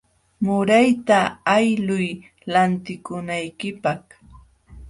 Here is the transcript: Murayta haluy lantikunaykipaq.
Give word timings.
Murayta 0.45 1.19
haluy 1.49 2.07
lantikunaykipaq. 2.51 4.03